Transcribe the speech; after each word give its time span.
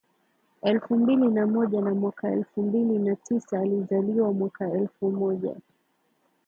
elfu 0.61 0.95
mbili 0.95 1.27
na 1.27 1.47
moja 1.47 1.81
na 1.81 1.93
mwaka 1.93 2.31
elfu 2.31 2.61
mbili 2.63 2.99
na 2.99 3.15
tisaAlizaliwa 3.15 4.33
mwaka 4.33 4.71
elfu 4.71 5.11
moja 5.11 5.55